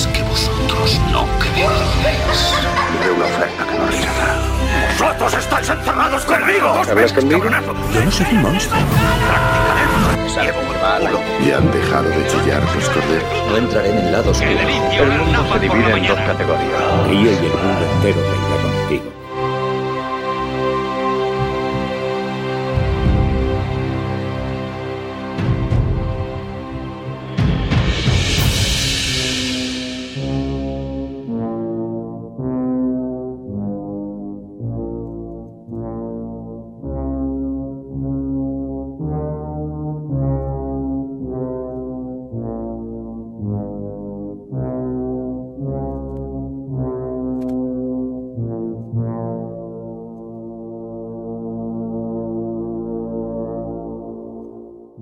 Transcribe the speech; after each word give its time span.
cosas 0.00 0.06
que 0.12 0.22
vosotros 0.22 1.00
no 1.12 1.26
creéis. 1.38 1.68
Tendré 2.92 3.10
una 3.12 3.24
oferta 3.26 3.66
que 3.66 3.78
no 3.78 3.86
rechazará. 3.86 4.36
¡Vosotros 4.98 5.34
estáis 5.34 5.68
encerrados 5.68 6.24
conmigo! 6.24 6.68
¿Hablas 6.68 7.12
conmigo? 7.12 7.44
Yo 7.92 8.04
no 8.04 8.10
soy 8.10 8.26
un 8.30 8.42
monstruo. 8.42 8.80
¿Y 11.44 11.50
han 11.50 11.70
dejado 11.70 12.08
de 12.08 12.26
chillar 12.26 12.62
tus 12.72 12.88
corderos? 12.88 13.48
No 13.48 13.56
entraré 13.56 13.90
en 13.90 13.98
el 13.98 14.12
lado 14.12 14.30
oscuro. 14.30 14.50
El 14.50 15.18
mundo 15.18 15.46
se 15.52 15.58
divide 15.58 15.90
en 15.90 16.06
dos 16.06 16.18
categorías. 16.18 17.08
Ría 17.08 17.32
y 17.32 17.46
el 17.46 17.52
mundo 17.52 17.84
entero 17.94 18.20
reirá 18.22 18.62
contigo. 18.62 19.19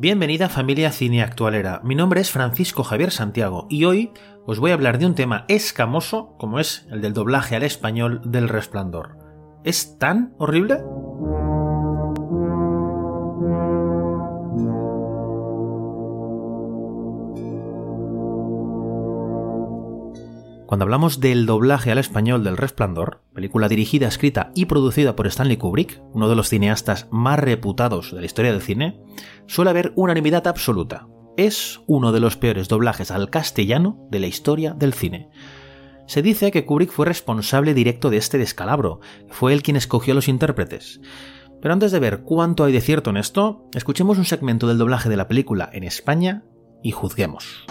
Bienvenida 0.00 0.48
familia 0.48 0.92
cine 0.92 1.24
actualera. 1.24 1.80
Mi 1.82 1.96
nombre 1.96 2.20
es 2.20 2.30
Francisco 2.30 2.84
Javier 2.84 3.10
Santiago 3.10 3.66
y 3.68 3.84
hoy 3.84 4.12
os 4.46 4.60
voy 4.60 4.70
a 4.70 4.74
hablar 4.74 4.98
de 5.00 5.06
un 5.06 5.16
tema 5.16 5.44
escamoso 5.48 6.36
como 6.38 6.60
es 6.60 6.86
el 6.92 7.00
del 7.00 7.14
doblaje 7.14 7.56
al 7.56 7.64
español 7.64 8.20
del 8.24 8.48
Resplandor. 8.48 9.19
¿Es 9.64 9.98
tan 9.98 10.36
horrible? 10.38 10.84
Cuando 20.69 20.84
hablamos 20.84 21.19
del 21.19 21.47
doblaje 21.47 21.91
al 21.91 21.97
español 21.97 22.44
del 22.44 22.58
Resplandor, 22.58 23.22
película 23.33 23.70
dirigida, 23.70 24.06
escrita 24.06 24.52
y 24.55 24.66
producida 24.66 25.16
por 25.16 25.27
Stanley 25.27 25.56
Kubrick, 25.56 26.02
uno 26.12 26.28
de 26.28 26.36
los 26.36 26.50
cineastas 26.50 27.08
más 27.10 27.38
reputados 27.38 28.12
de 28.12 28.20
la 28.20 28.27
historia 28.27 28.52
del 28.52 28.60
cine, 28.60 29.00
suele 29.47 29.70
haber 29.70 29.94
unanimidad 29.97 30.47
absoluta. 30.47 31.08
Es 31.38 31.80
uno 31.86 32.12
de 32.12 32.20
los 32.20 32.36
peores 32.36 32.69
doblajes 32.69 33.10
al 33.10 33.30
castellano 33.30 34.06
de 34.10 34.20
la 34.20 34.27
historia 34.27 34.75
del 34.75 34.92
cine. 34.92 35.30
Se 36.06 36.20
dice 36.20 36.50
que 36.50 36.66
Kubrick 36.66 36.91
fue 36.91 37.06
responsable 37.06 37.72
directo 37.72 38.10
de 38.10 38.19
este 38.19 38.36
descalabro, 38.36 39.00
fue 39.30 39.55
él 39.55 39.62
quien 39.62 39.78
escogió 39.78 40.12
a 40.12 40.16
los 40.16 40.28
intérpretes. 40.28 41.00
Pero 41.62 41.72
antes 41.72 41.92
de 41.92 41.98
ver 41.98 42.25
cuánto 42.25 42.64
hay 42.64 42.75
de 42.75 42.82
cierto 42.82 43.08
en 43.08 43.16
esto, 43.16 43.70
escuchemos 43.72 44.19
un 44.19 44.27
segmento 44.27 44.69
del 44.69 44.77
doblaje 44.77 45.08
de 45.08 45.16
la 45.16 45.28
película 45.28 45.70
en 45.72 45.84
España 45.84 46.44
y 46.82 46.91
juzguemos. 46.91 47.64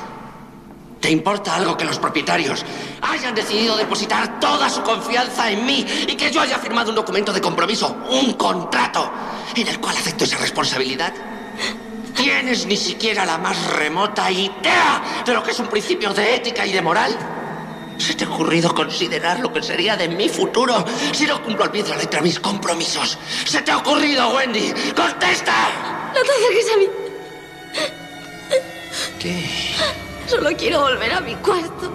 ¿Te 1.07 1.13
importa 1.13 1.55
algo 1.55 1.77
que 1.77 1.85
los 1.85 1.99
propietarios 1.99 2.65
hayan 3.01 3.33
decidido 3.33 3.77
depositar 3.77 4.41
toda 4.41 4.69
su 4.69 4.81
confianza 4.81 5.49
en 5.49 5.65
mí 5.65 5.85
y 6.05 6.15
que 6.17 6.29
yo 6.29 6.41
haya 6.41 6.59
firmado 6.59 6.89
un 6.89 6.97
documento 6.97 7.31
de 7.31 7.39
compromiso, 7.39 7.99
un 8.09 8.33
contrato, 8.33 9.09
en 9.55 9.69
el 9.69 9.79
cual 9.79 9.95
acepto 9.95 10.25
esa 10.25 10.35
responsabilidad? 10.35 11.13
¿Tienes 12.13 12.65
ni 12.65 12.75
siquiera 12.75 13.25
la 13.25 13.37
más 13.37 13.67
remota 13.67 14.29
idea 14.29 15.23
de 15.25 15.33
lo 15.33 15.41
que 15.41 15.51
es 15.51 15.59
un 15.59 15.67
principio 15.67 16.13
de 16.13 16.35
ética 16.35 16.65
y 16.65 16.73
de 16.73 16.81
moral? 16.81 17.17
¿Se 17.97 18.13
te 18.13 18.25
ha 18.25 18.29
ocurrido 18.29 18.75
considerar 18.75 19.39
lo 19.39 19.53
que 19.53 19.63
sería 19.63 19.95
de 19.95 20.09
mi 20.09 20.27
futuro 20.27 20.83
si 21.13 21.25
no 21.25 21.41
cumplo 21.41 21.63
al 21.63 21.71
pie 21.71 21.83
de 21.83 21.89
la 21.91 21.95
letra 21.99 22.19
mis 22.19 22.37
compromisos? 22.37 23.17
¿Se 23.45 23.61
te 23.61 23.71
ha 23.71 23.77
ocurrido, 23.77 24.27
Wendy? 24.35 24.73
¡Contesta! 24.93 25.53
No 26.13 26.21
te 26.21 26.31
acerques 26.31 26.73
a 26.73 26.77
mí. 26.77 26.85
¿Qué? 29.17 30.06
Solo 30.27 30.49
quiero 30.57 30.81
volver 30.81 31.13
a 31.13 31.21
mi 31.21 31.35
cuarto. 31.35 31.89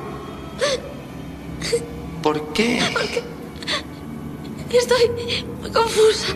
¿Por 2.23 2.53
qué? 2.53 2.81
Estoy 4.71 5.11
muy 5.61 5.71
confusa. 5.71 6.29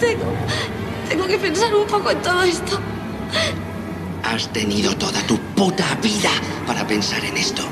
Tengo, 0.00 0.24
tengo 1.08 1.26
que 1.26 1.36
pensar 1.38 1.74
un 1.74 1.86
poco 1.86 2.10
en 2.10 2.22
todo 2.22 2.42
esto. 2.42 2.80
Has 4.24 4.48
tenido 4.52 4.96
toda 4.96 5.20
tu 5.26 5.38
puta 5.54 5.84
vida 6.02 6.30
para 6.66 6.86
pensar 6.86 7.22
en 7.24 7.36
esto. 7.36 7.62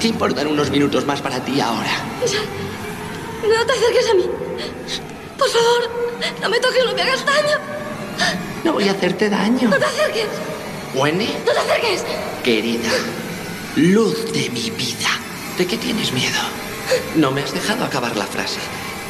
¿Qué 0.00 0.08
importan 0.08 0.48
unos 0.48 0.70
minutos 0.70 1.06
más 1.06 1.22
para 1.22 1.42
ti 1.42 1.60
ahora? 1.60 1.90
No 3.42 3.66
te 3.66 3.72
acerques 3.72 4.10
a 4.10 4.14
mí. 4.14 4.24
Por 5.38 5.48
favor, 5.48 5.90
no 6.42 6.48
me 6.50 6.60
toques, 6.60 6.84
no 6.84 6.94
me 6.94 7.02
hagas 7.02 7.24
daño. 7.24 7.56
No 8.64 8.72
voy 8.74 8.88
a 8.88 8.92
hacerte 8.92 9.30
daño. 9.30 9.70
No 9.70 9.78
te 9.78 9.84
acerques. 9.84 10.26
¿Wendy? 10.94 11.28
No 11.46 11.52
te 11.52 11.58
acerques. 11.58 12.04
Querida, 12.42 12.90
luz 13.76 14.32
de 14.32 14.50
mi 14.50 14.70
vida. 14.70 15.08
¿De 15.56 15.66
qué 15.66 15.76
tienes 15.76 16.12
miedo? 16.12 16.40
No 17.16 17.30
me 17.30 17.42
has 17.42 17.52
dejado 17.52 17.84
acabar 17.84 18.16
la 18.16 18.26
frase. 18.26 18.60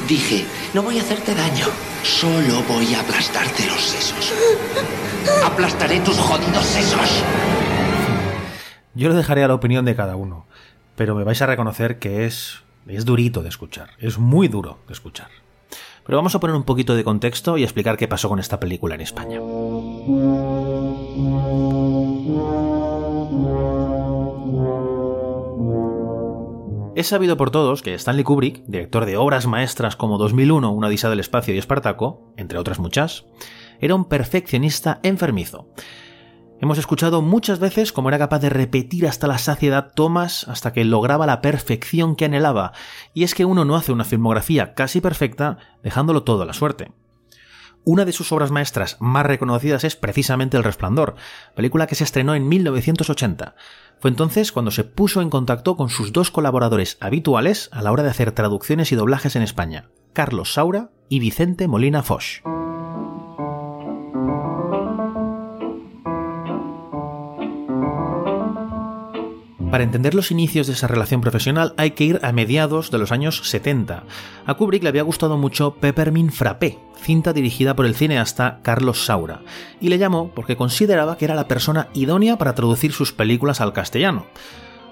Dije, 0.08 0.44
no 0.74 0.82
voy 0.82 0.98
a 0.98 1.02
hacerte 1.02 1.34
daño. 1.34 1.66
Solo 2.02 2.62
voy 2.68 2.94
a 2.94 3.00
aplastarte 3.00 3.66
los 3.66 3.80
sesos. 3.80 4.32
Aplastaré 5.44 6.00
tus 6.00 6.16
jodidos 6.18 6.64
sesos. 6.64 7.22
Yo 8.94 9.08
lo 9.08 9.14
dejaré 9.14 9.44
a 9.44 9.48
la 9.48 9.54
opinión 9.54 9.84
de 9.84 9.94
cada 9.94 10.16
uno, 10.16 10.46
pero 10.96 11.14
me 11.14 11.24
vais 11.24 11.40
a 11.42 11.46
reconocer 11.46 11.98
que 11.98 12.26
es, 12.26 12.62
es 12.86 13.04
durito 13.04 13.42
de 13.42 13.48
escuchar, 13.48 13.90
es 13.98 14.18
muy 14.18 14.48
duro 14.48 14.78
de 14.88 14.94
escuchar. 14.94 15.28
Pero 16.04 16.16
vamos 16.16 16.34
a 16.34 16.40
poner 16.40 16.56
un 16.56 16.64
poquito 16.64 16.96
de 16.96 17.04
contexto 17.04 17.58
y 17.58 17.62
explicar 17.62 17.96
qué 17.96 18.08
pasó 18.08 18.28
con 18.28 18.38
esta 18.38 18.58
película 18.58 18.94
en 18.94 19.02
España. 19.02 19.38
Es 26.98 27.06
sabido 27.06 27.36
por 27.36 27.52
todos 27.52 27.82
que 27.82 27.94
Stanley 27.94 28.24
Kubrick, 28.24 28.64
director 28.66 29.06
de 29.06 29.16
obras 29.16 29.46
maestras 29.46 29.94
como 29.94 30.18
2001, 30.18 30.72
Una 30.72 30.88
Odisea 30.88 31.08
del 31.08 31.20
Espacio 31.20 31.54
y 31.54 31.58
Espartaco, 31.58 32.32
entre 32.36 32.58
otras 32.58 32.80
muchas, 32.80 33.24
era 33.80 33.94
un 33.94 34.06
perfeccionista 34.06 34.98
enfermizo. 35.04 35.68
Hemos 36.60 36.76
escuchado 36.76 37.22
muchas 37.22 37.60
veces 37.60 37.92
cómo 37.92 38.08
era 38.08 38.18
capaz 38.18 38.40
de 38.40 38.50
repetir 38.50 39.06
hasta 39.06 39.28
la 39.28 39.38
saciedad 39.38 39.92
tomas 39.94 40.48
hasta 40.48 40.72
que 40.72 40.84
lograba 40.84 41.24
la 41.24 41.40
perfección 41.40 42.16
que 42.16 42.24
anhelaba, 42.24 42.72
y 43.14 43.22
es 43.22 43.36
que 43.36 43.44
uno 43.44 43.64
no 43.64 43.76
hace 43.76 43.92
una 43.92 44.04
filmografía 44.04 44.74
casi 44.74 45.00
perfecta 45.00 45.58
dejándolo 45.84 46.24
todo 46.24 46.42
a 46.42 46.46
la 46.46 46.52
suerte. 46.52 46.90
Una 47.84 48.04
de 48.04 48.12
sus 48.12 48.32
obras 48.32 48.50
maestras 48.50 48.96
más 49.00 49.24
reconocidas 49.24 49.84
es 49.84 49.96
precisamente 49.96 50.56
El 50.56 50.64
Resplandor, 50.64 51.16
película 51.54 51.86
que 51.86 51.94
se 51.94 52.04
estrenó 52.04 52.34
en 52.34 52.48
1980. 52.48 53.54
Fue 53.98 54.10
entonces 54.10 54.52
cuando 54.52 54.70
se 54.70 54.84
puso 54.84 55.22
en 55.22 55.30
contacto 55.30 55.76
con 55.76 55.88
sus 55.88 56.12
dos 56.12 56.30
colaboradores 56.30 56.98
habituales 57.00 57.68
a 57.72 57.82
la 57.82 57.90
hora 57.90 58.02
de 58.02 58.10
hacer 58.10 58.32
traducciones 58.32 58.92
y 58.92 58.96
doblajes 58.96 59.36
en 59.36 59.42
España, 59.42 59.90
Carlos 60.12 60.52
Saura 60.54 60.90
y 61.08 61.18
Vicente 61.18 61.66
Molina 61.66 62.02
Foch. 62.02 62.42
Para 69.70 69.84
entender 69.84 70.14
los 70.14 70.30
inicios 70.30 70.66
de 70.66 70.72
esa 70.72 70.86
relación 70.86 71.20
profesional 71.20 71.74
hay 71.76 71.90
que 71.90 72.04
ir 72.04 72.20
a 72.22 72.32
mediados 72.32 72.90
de 72.90 72.96
los 72.96 73.12
años 73.12 73.42
70. 73.44 74.04
A 74.46 74.54
Kubrick 74.54 74.82
le 74.82 74.88
había 74.88 75.02
gustado 75.02 75.36
mucho 75.36 75.74
Peppermint 75.74 76.32
Frappé, 76.32 76.78
cinta 76.96 77.34
dirigida 77.34 77.76
por 77.76 77.84
el 77.84 77.94
cineasta 77.94 78.60
Carlos 78.62 79.04
Saura, 79.04 79.42
y 79.78 79.90
le 79.90 79.98
llamó 79.98 80.30
porque 80.34 80.56
consideraba 80.56 81.18
que 81.18 81.26
era 81.26 81.34
la 81.34 81.48
persona 81.48 81.88
idónea 81.92 82.38
para 82.38 82.54
traducir 82.54 82.92
sus 82.92 83.12
películas 83.12 83.60
al 83.60 83.74
castellano. 83.74 84.24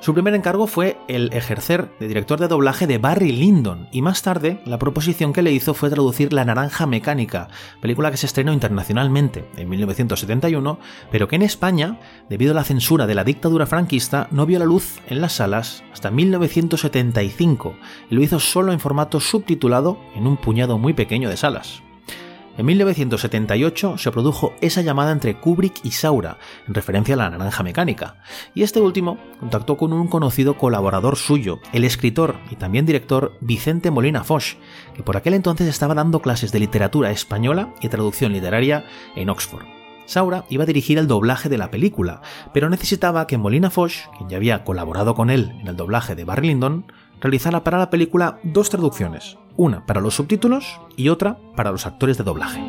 Su 0.00 0.14
primer 0.14 0.34
encargo 0.34 0.66
fue 0.66 0.98
el 1.08 1.32
ejercer 1.32 1.90
de 1.98 2.06
director 2.06 2.38
de 2.38 2.48
doblaje 2.48 2.87
de 2.87 2.98
Barry 2.98 3.32
Lyndon 3.32 3.88
y 3.90 4.02
más 4.02 4.22
tarde 4.22 4.60
la 4.64 4.78
proposición 4.78 5.32
que 5.32 5.43
le 5.43 5.52
hizo 5.52 5.75
fue 5.75 5.90
traducir 5.90 6.32
La 6.32 6.44
Naranja 6.44 6.87
Mecánica, 6.87 7.48
película 7.81 8.10
que 8.10 8.16
se 8.16 8.26
estrenó 8.26 8.52
internacionalmente 8.52 9.48
en 9.56 9.69
1971, 9.69 10.78
pero 11.10 11.28
que 11.28 11.37
en 11.37 11.43
España, 11.43 11.98
debido 12.28 12.52
a 12.52 12.54
la 12.54 12.64
censura 12.64 13.06
de 13.06 13.14
la 13.14 13.25
dictadura 13.25 13.66
franquista, 13.66 14.28
no 14.31 14.46
vio 14.46 14.58
la 14.58 14.66
luz 14.66 15.00
en 15.08 15.20
las 15.20 15.32
salas 15.32 15.82
hasta 15.93 16.10
1975 16.10 17.75
y 18.10 18.14
lo 18.14 18.22
hizo 18.22 18.38
solo 18.38 18.72
en 18.72 18.81
formato 18.81 19.19
subtitulado 19.19 19.99
en 20.14 20.26
un 20.26 20.37
puñado 20.37 20.78
muy 20.78 20.92
pequeño 20.92 21.28
de 21.28 21.37
salas. 21.37 21.85
En 22.58 22.64
1978 22.64 23.98
se 23.98 24.10
produjo 24.10 24.54
esa 24.62 24.80
llamada 24.80 25.12
entre 25.12 25.38
Kubrick 25.38 25.84
y 25.84 25.90
Saura, 25.90 26.38
en 26.66 26.72
referencia 26.72 27.14
a 27.14 27.18
la 27.18 27.28
naranja 27.28 27.62
mecánica, 27.62 28.16
y 28.54 28.62
este 28.62 28.80
último 28.80 29.18
contactó 29.38 29.76
con 29.76 29.92
un 29.92 30.08
conocido 30.08 30.56
colaborador 30.56 31.16
suyo, 31.16 31.60
el 31.74 31.84
escritor 31.84 32.36
y 32.50 32.56
también 32.56 32.86
director 32.86 33.36
Vicente 33.42 33.90
Molina 33.90 34.24
Foch, 34.24 34.54
que 34.94 35.02
por 35.02 35.18
aquel 35.18 35.34
entonces 35.34 35.68
estaba 35.68 35.94
dando 35.94 36.22
clases 36.22 36.50
de 36.50 36.60
literatura 36.60 37.10
española 37.10 37.74
y 37.82 37.90
traducción 37.90 38.32
literaria 38.32 38.86
en 39.16 39.28
Oxford. 39.28 39.66
Saura 40.06 40.44
iba 40.48 40.62
a 40.62 40.66
dirigir 40.66 40.96
el 40.96 41.08
doblaje 41.08 41.50
de 41.50 41.58
la 41.58 41.70
película, 41.70 42.22
pero 42.54 42.70
necesitaba 42.70 43.26
que 43.26 43.36
Molina 43.36 43.70
Foch, 43.70 44.08
quien 44.16 44.30
ya 44.30 44.38
había 44.38 44.64
colaborado 44.64 45.14
con 45.14 45.28
él 45.28 45.52
en 45.60 45.68
el 45.68 45.76
doblaje 45.76 46.14
de 46.14 46.24
Barry 46.24 46.48
Lyndon, 46.48 46.90
realizara 47.20 47.64
para 47.64 47.78
la 47.78 47.90
película 47.90 48.38
dos 48.44 48.70
traducciones, 48.70 49.36
una 49.56 49.86
para 49.86 50.00
los 50.00 50.14
subtítulos 50.14 50.80
y 50.96 51.08
otra 51.08 51.38
para 51.56 51.70
los 51.70 51.86
actores 51.86 52.18
de 52.18 52.24
doblaje. 52.24 52.60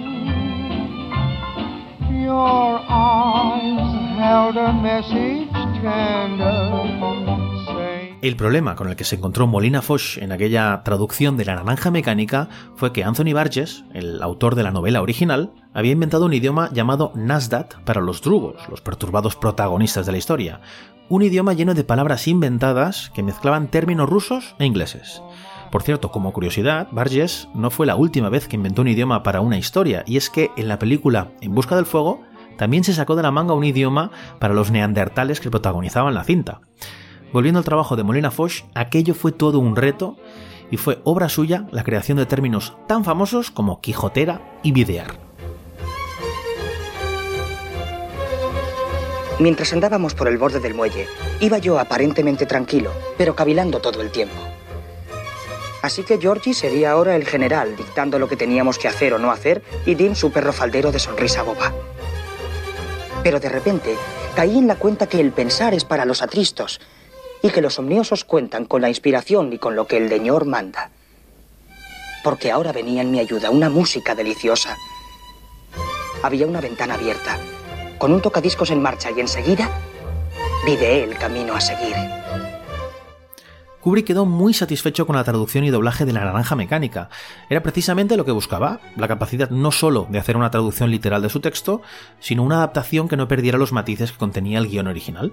El 8.21 8.35
problema 8.35 8.75
con 8.75 8.89
el 8.89 8.95
que 8.95 9.03
se 9.03 9.15
encontró 9.15 9.47
Molina 9.47 9.81
Foch 9.81 10.17
en 10.17 10.31
aquella 10.31 10.81
traducción 10.83 11.37
de 11.37 11.45
La 11.45 11.55
Naranja 11.55 11.91
Mecánica 11.91 12.49
fue 12.75 12.91
que 12.91 13.03
Anthony 13.03 13.33
Burgess, 13.33 13.85
el 13.93 14.21
autor 14.23 14.55
de 14.55 14.63
la 14.63 14.71
novela 14.71 15.01
original, 15.01 15.53
había 15.73 15.91
inventado 15.91 16.25
un 16.25 16.33
idioma 16.33 16.69
llamado 16.73 17.11
Nasdat 17.15 17.75
para 17.85 18.01
los 18.01 18.21
drugos, 18.21 18.67
los 18.69 18.81
perturbados 18.81 19.35
protagonistas 19.35 20.05
de 20.07 20.11
la 20.11 20.17
historia, 20.17 20.61
un 21.09 21.21
idioma 21.21 21.53
lleno 21.53 21.73
de 21.73 21.83
palabras 21.83 22.27
inventadas 22.27 23.11
que 23.13 23.23
mezclaban 23.23 23.69
términos 23.69 24.09
rusos 24.09 24.55
e 24.59 24.65
ingleses. 24.65 25.21
Por 25.71 25.83
cierto, 25.83 26.11
como 26.11 26.31
curiosidad, 26.31 26.87
Burgess 26.91 27.49
no 27.53 27.69
fue 27.69 27.85
la 27.85 27.95
última 27.95 28.29
vez 28.29 28.47
que 28.47 28.55
inventó 28.55 28.81
un 28.81 28.87
idioma 28.87 29.23
para 29.23 29.41
una 29.41 29.57
historia, 29.57 30.03
y 30.05 30.17
es 30.17 30.29
que 30.29 30.51
en 30.55 30.67
la 30.67 30.79
película 30.79 31.31
En 31.41 31.53
Busca 31.53 31.75
del 31.75 31.85
Fuego 31.85 32.21
también 32.57 32.83
se 32.83 32.93
sacó 32.93 33.15
de 33.15 33.23
la 33.23 33.31
manga 33.31 33.53
un 33.53 33.63
idioma 33.63 34.11
para 34.39 34.53
los 34.53 34.71
neandertales 34.71 35.39
que 35.39 35.51
protagonizaban 35.51 36.13
la 36.13 36.23
cinta. 36.23 36.61
Volviendo 37.33 37.59
al 37.59 37.65
trabajo 37.65 37.95
de 37.95 38.03
Molina 38.03 38.31
Foch, 38.31 38.63
aquello 38.73 39.13
fue 39.13 39.31
todo 39.31 39.59
un 39.59 39.75
reto 39.75 40.17
y 40.71 40.77
fue 40.77 40.99
obra 41.03 41.29
suya 41.29 41.67
la 41.71 41.83
creación 41.83 42.17
de 42.17 42.25
términos 42.25 42.75
tan 42.87 43.03
famosos 43.03 43.51
como 43.51 43.81
Quijotera 43.81 44.41
y 44.63 44.71
Videar. 44.71 45.19
Mientras 49.39 49.71
andábamos 49.71 50.15
por 50.15 50.27
el 50.27 50.39
borde 50.39 50.59
del 50.59 50.73
muelle, 50.73 51.05
iba 51.41 51.59
yo 51.59 51.77
aparentemente 51.77 52.47
tranquilo, 52.47 52.91
pero 53.19 53.35
cavilando 53.35 53.79
todo 53.79 54.01
el 54.01 54.09
tiempo. 54.09 54.33
Así 55.81 56.03
que 56.03 56.18
Georgie 56.18 56.53
sería 56.53 56.91
ahora 56.91 57.15
el 57.15 57.25
general, 57.25 57.75
dictando 57.75 58.19
lo 58.19 58.27
que 58.27 58.35
teníamos 58.35 58.77
que 58.79 58.88
hacer 58.88 59.13
o 59.13 59.19
no 59.19 59.31
hacer, 59.31 59.63
y 59.85 59.95
Dim 59.95 60.15
su 60.15 60.31
perro 60.31 60.53
faldero 60.53 60.91
de 60.91 61.00
sonrisa 61.00 61.44
boba. 61.44 61.74
Pero 63.24 63.39
de 63.39 63.50
repente 63.50 63.95
caí 64.35 64.57
en 64.57 64.68
la 64.68 64.75
cuenta 64.75 65.07
que 65.07 65.19
el 65.19 65.31
pensar 65.31 65.74
es 65.74 65.85
para 65.85 66.06
los 66.06 66.21
atristos, 66.21 66.79
y 67.41 67.50
que 67.50 67.62
los 67.62 67.77
omniosos 67.79 68.24
cuentan 68.24 68.65
con 68.65 68.81
la 68.81 68.89
inspiración 68.89 69.53
y 69.53 69.59
con 69.59 69.75
lo 69.75 69.88
que 69.88 69.97
el 69.97 70.09
Deñor 70.09 70.45
manda. 70.45 70.89
Porque 72.23 72.51
ahora 72.51 72.71
venía 72.71 73.01
en 73.01 73.12
mi 73.12 73.19
ayuda 73.19 73.51
una 73.51 73.69
música 73.69 74.15
deliciosa. 74.15 74.75
Había 76.23 76.47
una 76.47 76.62
ventana 76.62 76.95
abierta, 76.95 77.38
con 78.00 78.12
un 78.12 78.21
tocadiscos 78.21 78.71
en 78.71 78.81
marcha 78.81 79.12
y 79.12 79.19
enseguida 79.19 79.69
videé 80.65 81.03
el 81.03 81.18
camino 81.18 81.56
a 81.56 81.62
seguir. 81.62 81.95
Kubrick 83.87 84.07
quedó 84.07 84.25
muy 84.25 84.53
satisfecho 84.53 85.07
con 85.07 85.15
la 85.15 85.23
traducción 85.23 85.63
y 85.63 85.69
doblaje 85.69 86.03
de 86.03 86.11
La 86.11 86.25
Naranja 86.25 86.57
Mecánica. 86.57 87.07
Era 87.49 87.63
precisamente 87.63 88.17
lo 88.17 88.25
que 88.25 88.33
buscaba, 88.33 88.81
la 88.97 89.07
capacidad 89.07 89.49
no 89.49 89.71
solo 89.71 90.07
de 90.09 90.19
hacer 90.19 90.35
una 90.35 90.51
traducción 90.51 90.91
literal 90.91 91.21
de 91.21 91.29
su 91.29 91.39
texto, 91.39 91.81
sino 92.19 92.43
una 92.43 92.57
adaptación 92.57 93.07
que 93.07 93.15
no 93.15 93.29
perdiera 93.29 93.57
los 93.57 93.71
matices 93.71 94.11
que 94.11 94.17
contenía 94.17 94.59
el 94.59 94.67
guion 94.67 94.87
original. 94.87 95.31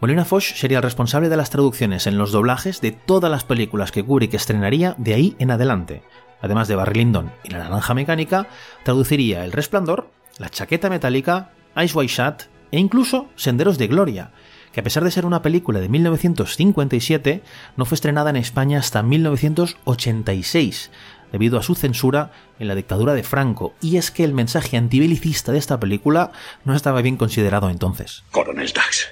Molina 0.00 0.24
Foch 0.24 0.54
sería 0.54 0.76
el 0.76 0.84
responsable 0.84 1.28
de 1.28 1.36
las 1.36 1.50
traducciones 1.50 2.06
en 2.06 2.18
los 2.18 2.30
doblajes 2.30 2.80
de 2.80 2.92
todas 2.92 3.32
las 3.32 3.42
películas 3.42 3.90
que 3.90 4.04
Kubrick 4.04 4.34
estrenaría 4.34 4.94
de 4.98 5.14
ahí 5.14 5.36
en 5.40 5.50
adelante. 5.50 6.04
Además 6.40 6.68
de 6.68 6.76
Barry 6.76 7.00
Lyndon 7.00 7.32
y 7.42 7.50
La 7.50 7.64
Naranja 7.64 7.94
Mecánica, 7.94 8.46
traduciría 8.84 9.44
El 9.44 9.50
Resplandor, 9.50 10.08
La 10.38 10.50
Chaqueta 10.50 10.88
Metálica, 10.88 11.50
Ice 11.82 11.98
White 11.98 12.12
Shot 12.12 12.48
e 12.70 12.78
incluso 12.78 13.26
Senderos 13.34 13.76
de 13.76 13.88
Gloria, 13.88 14.30
que 14.72 14.80
a 14.80 14.82
pesar 14.82 15.04
de 15.04 15.10
ser 15.10 15.26
una 15.26 15.42
película 15.42 15.80
de 15.80 15.88
1957, 15.88 17.42
no 17.76 17.84
fue 17.84 17.96
estrenada 17.96 18.30
en 18.30 18.36
España 18.36 18.78
hasta 18.78 19.02
1986, 19.02 20.90
debido 21.30 21.58
a 21.58 21.62
su 21.62 21.74
censura 21.74 22.32
en 22.58 22.68
la 22.68 22.74
dictadura 22.74 23.14
de 23.14 23.22
Franco, 23.22 23.74
y 23.80 23.96
es 23.96 24.10
que 24.10 24.24
el 24.24 24.32
mensaje 24.34 24.76
antibelicista 24.76 25.52
de 25.52 25.58
esta 25.58 25.78
película 25.78 26.32
no 26.64 26.74
estaba 26.74 27.02
bien 27.02 27.16
considerado 27.16 27.70
entonces. 27.70 28.24
Coronel 28.30 28.72
Dax, 28.72 29.08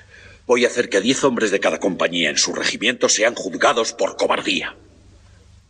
voy 0.47 0.65
a 0.65 0.69
hacer 0.69 0.89
que 0.89 1.01
10 1.01 1.25
hombres 1.25 1.51
de 1.51 1.61
cada 1.61 1.79
compañía 1.79 2.31
en 2.31 2.39
su 2.39 2.53
regimiento 2.55 3.09
sean 3.09 3.35
juzgados 3.35 3.93
por 3.93 4.17
cobardía. 4.17 4.77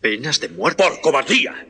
¿Penas 0.00 0.40
de 0.40 0.48
muerte? 0.48 0.82
¡Por 0.82 1.00
cobardía! 1.00 1.66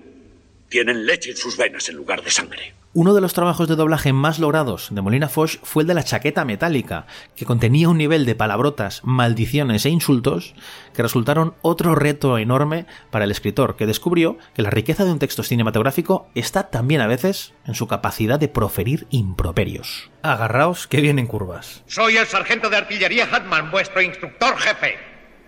Tienen 0.70 1.04
leche 1.04 1.32
en 1.32 1.36
sus 1.36 1.56
venas 1.56 1.88
en 1.88 1.96
lugar 1.96 2.22
de 2.22 2.30
sangre. 2.30 2.74
Uno 2.92 3.12
de 3.12 3.20
los 3.20 3.32
trabajos 3.32 3.66
de 3.66 3.74
doblaje 3.74 4.12
más 4.12 4.38
logrados 4.38 4.88
de 4.92 5.00
Molina 5.00 5.28
Foch 5.28 5.58
fue 5.64 5.82
el 5.82 5.88
de 5.88 5.94
la 5.94 6.04
chaqueta 6.04 6.44
metálica, 6.44 7.06
que 7.34 7.44
contenía 7.44 7.88
un 7.88 7.98
nivel 7.98 8.24
de 8.24 8.36
palabrotas, 8.36 9.00
maldiciones 9.02 9.84
e 9.84 9.90
insultos 9.90 10.54
que 10.94 11.02
resultaron 11.02 11.54
otro 11.62 11.96
reto 11.96 12.38
enorme 12.38 12.86
para 13.10 13.24
el 13.24 13.32
escritor, 13.32 13.74
que 13.74 13.86
descubrió 13.86 14.38
que 14.54 14.62
la 14.62 14.70
riqueza 14.70 15.04
de 15.04 15.10
un 15.10 15.18
texto 15.18 15.42
cinematográfico 15.42 16.28
está 16.36 16.70
también 16.70 17.00
a 17.00 17.08
veces 17.08 17.52
en 17.66 17.74
su 17.74 17.88
capacidad 17.88 18.38
de 18.38 18.46
proferir 18.46 19.08
improperios. 19.10 20.08
Agarraos 20.22 20.86
que 20.86 21.00
vienen 21.00 21.26
curvas. 21.26 21.82
Soy 21.88 22.16
el 22.16 22.28
sargento 22.28 22.70
de 22.70 22.76
artillería 22.76 23.28
Hatman, 23.30 23.72
vuestro 23.72 24.02
instructor 24.02 24.56
jefe. 24.56 24.96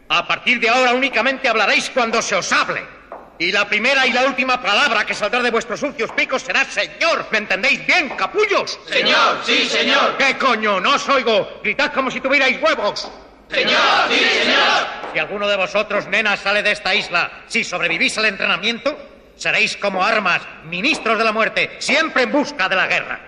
A 0.08 0.26
partir 0.26 0.58
de 0.58 0.68
ahora 0.68 0.94
únicamente 0.94 1.48
hablaréis 1.48 1.90
cuando 1.90 2.20
se 2.22 2.34
os 2.34 2.52
hable. 2.52 3.01
Y 3.38 3.50
la 3.50 3.66
primera 3.66 4.06
y 4.06 4.12
la 4.12 4.24
última 4.24 4.60
palabra 4.62 5.04
que 5.04 5.14
saldrá 5.14 5.42
de 5.42 5.50
vuestros 5.50 5.80
sucios 5.80 6.12
picos 6.12 6.42
será 6.42 6.64
señor. 6.64 7.26
¿Me 7.30 7.38
entendéis 7.38 7.84
bien, 7.86 8.10
capullos? 8.10 8.78
Señor, 8.86 9.40
sí, 9.44 9.68
señor. 9.68 10.16
¿Qué 10.18 10.36
coño? 10.38 10.80
No 10.80 10.94
os 10.94 11.08
oigo. 11.08 11.60
Gritad 11.62 11.92
como 11.92 12.10
si 12.10 12.20
tuvierais 12.20 12.60
huevos. 12.62 13.10
Señor, 13.50 14.08
sí, 14.08 14.18
señor. 14.18 14.86
Si 15.12 15.18
alguno 15.18 15.48
de 15.48 15.56
vosotros, 15.56 16.06
nenas, 16.06 16.40
sale 16.40 16.62
de 16.62 16.72
esta 16.72 16.94
isla, 16.94 17.42
si 17.46 17.64
sobrevivís 17.64 18.16
al 18.16 18.26
entrenamiento, 18.26 18.96
seréis 19.36 19.76
como 19.76 20.04
armas, 20.04 20.42
ministros 20.64 21.18
de 21.18 21.24
la 21.24 21.32
muerte, 21.32 21.76
siempre 21.78 22.22
en 22.22 22.32
busca 22.32 22.68
de 22.68 22.76
la 22.76 22.86
guerra. 22.86 23.20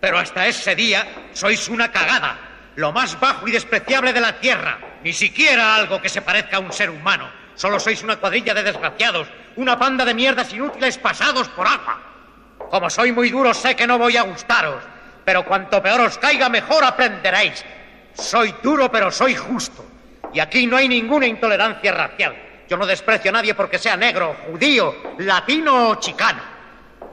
Pero 0.00 0.18
hasta 0.18 0.46
ese 0.46 0.74
día 0.76 1.06
sois 1.32 1.68
una 1.68 1.90
cagada, 1.90 2.38
lo 2.76 2.92
más 2.92 3.18
bajo 3.18 3.48
y 3.48 3.52
despreciable 3.52 4.12
de 4.12 4.20
la 4.20 4.38
tierra. 4.38 4.78
Ni 5.02 5.12
siquiera 5.12 5.74
algo 5.74 6.00
que 6.00 6.08
se 6.08 6.22
parezca 6.22 6.58
a 6.58 6.60
un 6.60 6.72
ser 6.72 6.90
humano. 6.90 7.30
Solo 7.54 7.80
sois 7.80 8.02
una 8.02 8.16
cuadrilla 8.16 8.54
de 8.54 8.62
desgraciados, 8.62 9.28
una 9.56 9.78
panda 9.78 10.04
de 10.04 10.14
mierdas 10.14 10.52
inútiles 10.52 10.98
pasados 10.98 11.48
por 11.48 11.66
agua. 11.66 12.00
Como 12.70 12.90
soy 12.90 13.12
muy 13.12 13.30
duro, 13.30 13.54
sé 13.54 13.76
que 13.76 13.86
no 13.86 13.98
voy 13.98 14.16
a 14.16 14.22
gustaros, 14.22 14.82
pero 15.24 15.44
cuanto 15.44 15.82
peor 15.82 16.00
os 16.00 16.18
caiga, 16.18 16.48
mejor 16.48 16.84
aprenderéis. 16.84 17.64
Soy 18.14 18.54
duro, 18.62 18.90
pero 18.90 19.10
soy 19.10 19.34
justo. 19.34 19.84
Y 20.32 20.40
aquí 20.40 20.66
no 20.66 20.76
hay 20.76 20.88
ninguna 20.88 21.26
intolerancia 21.26 21.92
racial. 21.92 22.34
Yo 22.68 22.76
no 22.76 22.86
desprecio 22.86 23.30
a 23.30 23.32
nadie 23.32 23.54
porque 23.54 23.78
sea 23.78 23.96
negro, 23.96 24.36
judío, 24.46 24.94
latino 25.18 25.90
o 25.90 25.94
chicano. 25.96 26.42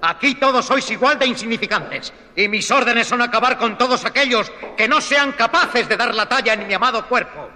Aquí 0.02 0.36
todos 0.36 0.66
sois 0.66 0.90
igual 0.90 1.20
de 1.20 1.28
insignificantes. 1.28 2.12
Y 2.36 2.48
mis 2.48 2.70
órdenes 2.72 3.08
son 3.08 3.22
acabar 3.22 3.58
con 3.58 3.78
todos 3.78 4.04
aquellos 4.06 4.52
que 4.76 4.88
no 4.88 5.00
sean 5.00 5.34
capaces 5.34 5.88
de 5.88 5.98
dar 5.98 6.16
la 6.16 6.28
talla 6.28 6.54
en 6.54 6.68
mi 6.68 6.74
amado 6.74 7.06
cuerpo. 7.08 7.50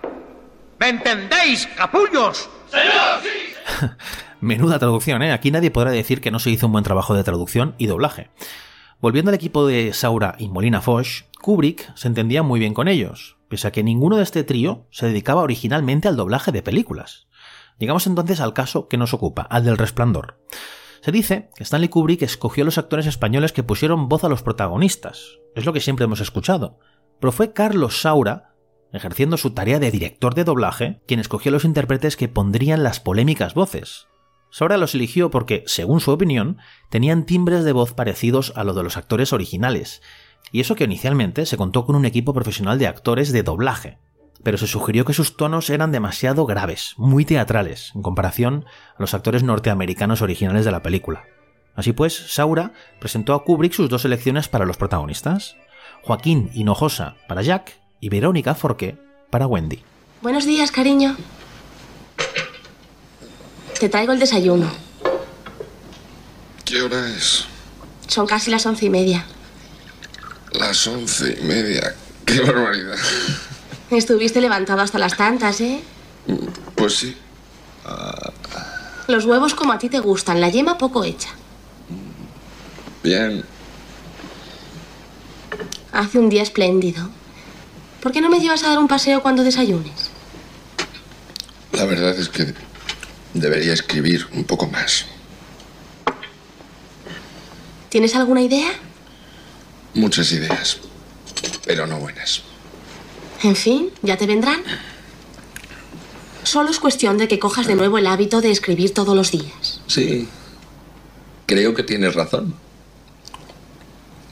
¿Me 0.77 0.89
entendéis, 0.89 1.67
capullos? 1.75 2.49
Señor, 2.69 3.21
sí. 3.23 3.55
Menuda 4.45 4.77
traducción, 4.77 5.23
¿eh? 5.23 5.31
Aquí 5.31 5.49
nadie 5.49 5.71
podrá 5.71 5.89
decir 5.89 6.21
que 6.21 6.29
no 6.29 6.37
se 6.37 6.51
hizo 6.51 6.67
un 6.67 6.71
buen 6.71 6.83
trabajo 6.83 7.15
de 7.15 7.23
traducción 7.23 7.73
y 7.79 7.87
doblaje. 7.87 8.29
Volviendo 9.01 9.29
al 9.29 9.35
equipo 9.35 9.65
de 9.65 9.91
Saura 9.91 10.35
y 10.37 10.49
Molina 10.49 10.81
Foch, 10.81 11.23
Kubrick 11.41 11.91
se 11.95 12.07
entendía 12.07 12.43
muy 12.43 12.59
bien 12.59 12.75
con 12.75 12.87
ellos, 12.87 13.37
pese 13.49 13.67
a 13.67 13.71
que 13.71 13.81
ninguno 13.81 14.17
de 14.17 14.21
este 14.21 14.43
trío 14.43 14.85
se 14.91 15.07
dedicaba 15.07 15.41
originalmente 15.41 16.07
al 16.07 16.15
doblaje 16.15 16.51
de 16.51 16.61
películas. 16.61 17.25
Llegamos 17.79 18.05
entonces 18.05 18.39
al 18.39 18.53
caso 18.53 18.87
que 18.87 18.99
nos 18.99 19.15
ocupa, 19.15 19.41
al 19.41 19.65
del 19.65 19.79
resplandor. 19.79 20.39
Se 21.01 21.11
dice 21.11 21.49
que 21.55 21.63
Stanley 21.63 21.89
Kubrick 21.89 22.21
escogió 22.21 22.61
a 22.63 22.65
los 22.65 22.77
actores 22.77 23.07
españoles 23.07 23.51
que 23.51 23.63
pusieron 23.63 24.09
voz 24.09 24.25
a 24.25 24.29
los 24.29 24.43
protagonistas. 24.43 25.39
Es 25.55 25.65
lo 25.65 25.73
que 25.73 25.81
siempre 25.81 26.05
hemos 26.05 26.21
escuchado. 26.21 26.77
Pero 27.19 27.31
fue 27.31 27.51
Carlos 27.51 27.99
Saura, 27.99 28.53
ejerciendo 28.93 29.37
su 29.37 29.55
tarea 29.55 29.79
de 29.79 29.89
director 29.89 30.35
de 30.35 30.43
doblaje, 30.43 31.01
quien 31.07 31.19
escogió 31.19 31.49
a 31.49 31.53
los 31.53 31.65
intérpretes 31.65 32.15
que 32.15 32.29
pondrían 32.29 32.83
las 32.83 32.99
polémicas 32.99 33.55
voces. 33.55 34.05
Saura 34.55 34.77
los 34.77 34.95
eligió 34.95 35.29
porque, 35.31 35.65
según 35.67 35.99
su 35.99 36.11
opinión, 36.11 36.59
tenían 36.87 37.25
timbres 37.25 37.65
de 37.65 37.73
voz 37.73 37.91
parecidos 37.91 38.53
a 38.55 38.63
los 38.63 38.73
de 38.73 38.83
los 38.83 38.95
actores 38.95 39.33
originales, 39.33 40.01
y 40.49 40.61
eso 40.61 40.75
que 40.75 40.85
inicialmente 40.85 41.45
se 41.45 41.57
contó 41.57 41.85
con 41.85 41.97
un 41.97 42.05
equipo 42.05 42.33
profesional 42.33 42.79
de 42.79 42.87
actores 42.87 43.33
de 43.33 43.43
doblaje, 43.43 43.97
pero 44.43 44.57
se 44.57 44.67
sugirió 44.67 45.03
que 45.03 45.11
sus 45.11 45.35
tonos 45.35 45.69
eran 45.69 45.91
demasiado 45.91 46.45
graves, 46.45 46.93
muy 46.95 47.25
teatrales, 47.25 47.91
en 47.95 48.01
comparación 48.01 48.63
a 48.97 49.01
los 49.01 49.13
actores 49.13 49.43
norteamericanos 49.43 50.21
originales 50.21 50.63
de 50.63 50.71
la 50.71 50.81
película. 50.81 51.25
Así 51.75 51.91
pues, 51.91 52.13
Saura 52.15 52.71
presentó 53.01 53.33
a 53.33 53.43
Kubrick 53.43 53.73
sus 53.73 53.89
dos 53.89 54.05
elecciones 54.05 54.47
para 54.47 54.65
los 54.65 54.77
protagonistas, 54.77 55.57
Joaquín 56.01 56.49
Hinojosa 56.53 57.17
para 57.27 57.41
Jack 57.41 57.77
y 57.99 58.07
Verónica 58.07 58.55
Forqué 58.55 58.97
para 59.29 59.47
Wendy. 59.47 59.83
Buenos 60.21 60.45
días, 60.45 60.71
cariño. 60.71 61.17
Te 63.85 63.89
traigo 63.89 64.13
el 64.13 64.19
desayuno. 64.19 64.67
¿Qué 66.65 66.81
hora 66.81 67.07
es? 67.07 67.45
Son 68.07 68.25
casi 68.25 68.49
las 68.49 68.65
once 68.65 68.83
y 68.87 68.89
media. 68.89 69.23
las 70.53 70.87
once 70.87 71.37
y 71.39 71.45
media. 71.45 71.93
¡Qué 72.25 72.39
barbaridad! 72.39 72.97
Estuviste 73.91 74.41
levantado 74.41 74.81
hasta 74.81 74.97
las 74.97 75.15
tantas, 75.15 75.61
¿eh? 75.61 75.83
Pues 76.73 76.95
sí. 76.97 77.15
Los 79.07 79.25
huevos 79.25 79.53
como 79.53 79.71
a 79.71 79.77
ti 79.77 79.87
te 79.87 79.99
gustan, 79.99 80.41
la 80.41 80.49
yema 80.49 80.79
poco 80.79 81.03
hecha. 81.03 81.29
Bien. 83.03 83.45
Hace 85.91 86.17
un 86.17 86.29
día 86.29 86.41
espléndido. 86.41 87.07
¿Por 88.01 88.11
qué 88.11 88.21
no 88.21 88.31
me 88.31 88.39
llevas 88.39 88.63
a 88.63 88.69
dar 88.69 88.79
un 88.79 88.87
paseo 88.87 89.21
cuando 89.21 89.43
desayunes? 89.43 90.09
La 91.71 91.85
verdad 91.85 92.17
es 92.17 92.29
que 92.29 92.64
debería 93.35 93.73
escribir 93.73 94.25
un 94.33 94.43
poco 94.45 94.65
más. 94.67 95.05
¿Tienes 97.89 98.15
alguna 98.15 98.41
idea? 98.41 98.71
Muchas 99.93 100.31
ideas, 100.31 100.79
pero 101.65 101.85
no 101.85 101.99
buenas. 101.99 102.41
En 103.43 103.55
fin, 103.55 103.91
ya 104.01 104.17
te 104.17 104.25
vendrán. 104.25 104.61
Solo 106.43 106.69
es 106.69 106.79
cuestión 106.79 107.17
de 107.17 107.27
que 107.27 107.39
cojas 107.39 107.67
de 107.67 107.75
nuevo 107.75 107.97
el 107.97 108.07
hábito 108.07 108.41
de 108.41 108.51
escribir 108.51 108.93
todos 108.93 109.15
los 109.15 109.31
días. 109.31 109.81
Sí. 109.87 110.27
Creo 111.45 111.73
que 111.73 111.83
tienes 111.83 112.15
razón. 112.15 112.55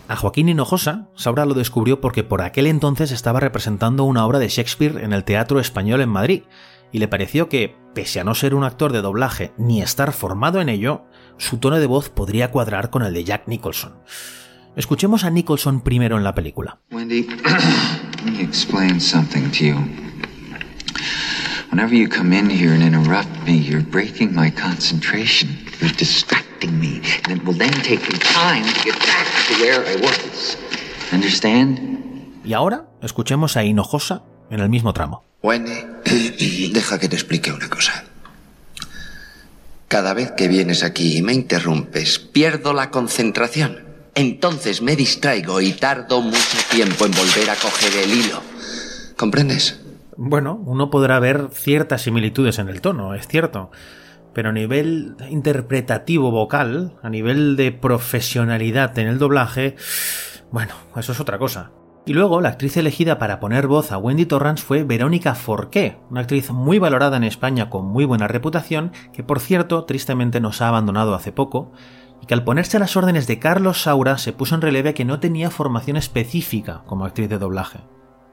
A 0.07 0.15
Joaquín 0.15 0.49
Hinojosa, 0.49 1.07
Saura 1.15 1.45
lo 1.45 1.53
descubrió 1.53 2.01
porque 2.01 2.23
por 2.23 2.41
aquel 2.41 2.67
entonces 2.67 3.11
estaba 3.11 3.39
representando 3.39 4.03
una 4.03 4.25
obra 4.25 4.39
de 4.39 4.49
Shakespeare 4.49 4.97
en 5.03 5.13
el 5.13 5.23
Teatro 5.23 5.59
Español 5.59 6.01
en 6.01 6.09
Madrid, 6.09 6.43
y 6.93 6.99
le 6.99 7.09
pareció 7.09 7.49
que, 7.49 7.75
pese 7.93 8.21
a 8.21 8.23
no 8.23 8.35
ser 8.35 8.55
un 8.55 8.63
actor 8.63 8.93
de 8.93 9.01
doblaje 9.01 9.51
ni 9.57 9.81
estar 9.81 10.13
formado 10.13 10.61
en 10.61 10.69
ello, 10.69 11.05
su 11.37 11.57
tono 11.57 11.79
de 11.79 11.87
voz 11.87 12.09
podría 12.09 12.51
cuadrar 12.51 12.91
con 12.91 13.01
el 13.03 13.13
de 13.13 13.23
Jack 13.25 13.47
Nicholson. 13.47 13.95
Escuchemos 14.75 15.23
a 15.23 15.31
Nicholson 15.31 15.81
primero 15.81 16.17
en 16.17 16.23
la 16.23 16.35
película. 16.35 16.79
Wendy, 16.91 17.23
let 18.25 18.31
me 18.31 18.41
explain 18.41 19.01
something 19.01 19.49
to 19.51 19.65
you. 19.65 19.75
Whenever 21.71 21.95
you 21.95 22.07
come 22.07 22.37
in 22.37 22.49
here 22.49 22.71
and 22.71 22.83
interrupt 22.83 23.31
me, 23.47 23.57
you're 23.57 23.83
breaking 23.83 24.33
my 24.35 24.51
concentration. 24.51 25.49
You're 25.81 25.95
distracting 25.97 26.79
me, 26.79 27.01
and 27.23 27.35
it 27.35 27.43
will 27.43 27.57
then 27.57 27.73
take 27.81 28.01
me 28.11 28.19
time 28.19 28.63
to 28.63 28.83
get 28.83 28.99
back 28.99 29.25
to 29.47 29.53
where 29.59 29.81
I 29.81 29.95
was. 29.95 30.57
Understand? 31.11 31.79
Y 32.45 32.53
ahora 32.53 32.85
escuchemos 33.01 33.57
a 33.57 33.63
Hinojosa 33.63 34.23
en 34.49 34.59
el 34.59 34.69
mismo 34.69 34.93
tramo. 34.93 35.23
Wendy, 35.41 35.73
deja 36.73 36.99
que 36.99 37.09
te 37.09 37.15
explique 37.15 37.51
una 37.51 37.69
cosa. 37.69 38.05
Cada 39.87 40.13
vez 40.13 40.31
que 40.31 40.47
vienes 40.47 40.83
aquí 40.83 41.17
y 41.17 41.21
me 41.21 41.33
interrumpes, 41.33 42.17
pierdo 42.17 42.73
la 42.73 42.89
concentración. 42.89 43.79
Entonces 44.15 44.81
me 44.81 44.95
distraigo 44.95 45.61
y 45.61 45.73
tardo 45.73 46.21
mucho 46.21 46.57
tiempo 46.71 47.05
en 47.05 47.11
volver 47.11 47.49
a 47.49 47.55
coger 47.55 48.03
el 48.03 48.11
hilo. 48.11 48.41
¿Comprendes? 49.17 49.81
Bueno, 50.17 50.61
uno 50.65 50.89
podrá 50.89 51.19
ver 51.19 51.49
ciertas 51.51 52.03
similitudes 52.03 52.59
en 52.59 52.69
el 52.69 52.81
tono, 52.81 53.13
es 53.13 53.27
cierto. 53.27 53.71
Pero 54.33 54.49
a 54.49 54.53
nivel 54.53 55.15
interpretativo 55.29 56.31
vocal, 56.31 56.93
a 57.03 57.09
nivel 57.09 57.55
de 57.55 57.71
profesionalidad 57.71 58.97
en 58.97 59.07
el 59.07 59.19
doblaje, 59.19 59.75
bueno, 60.51 60.73
eso 60.95 61.11
es 61.11 61.19
otra 61.19 61.37
cosa. 61.37 61.71
Y 62.05 62.11
luego, 62.11 62.41
la 62.41 62.49
actriz 62.49 62.75
elegida 62.75 63.17
para 63.17 63.39
poner 63.39 63.67
voz 63.67 63.93
a 63.93 63.97
Wendy 63.97 64.25
Torrance 64.25 64.61
fue 64.61 64.83
Verónica 64.83 65.35
Forqué, 65.35 65.99
una 66.09 66.21
actriz 66.21 66.51
muy 66.51 66.77
valorada 66.77 67.15
en 67.15 67.23
España 67.23 67.69
con 67.69 67.85
muy 67.85 68.03
buena 68.03 68.27
reputación, 68.27 68.91
que 69.13 69.23
por 69.23 69.39
cierto, 69.39 69.85
tristemente 69.85 70.41
nos 70.41 70.61
ha 70.61 70.67
abandonado 70.67 71.15
hace 71.15 71.31
poco, 71.31 71.71
y 72.21 72.25
que 72.25 72.33
al 72.33 72.43
ponerse 72.43 72.75
a 72.75 72.81
las 72.81 72.97
órdenes 72.97 73.25
de 73.25 73.39
Carlos 73.39 73.83
Saura 73.83 74.17
se 74.17 74.33
puso 74.33 74.53
en 74.53 74.61
relieve 74.61 74.93
que 74.93 75.05
no 75.05 75.21
tenía 75.21 75.49
formación 75.49 75.95
específica 75.95 76.83
como 76.87 77.05
actriz 77.05 77.29
de 77.29 77.37
doblaje. 77.37 77.79